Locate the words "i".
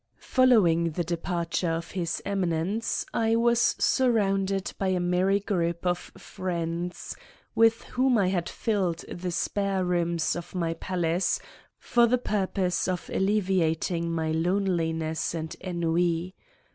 3.13-3.35, 8.17-8.29